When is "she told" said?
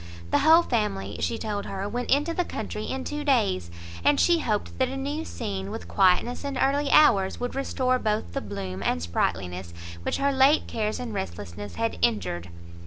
1.19-1.65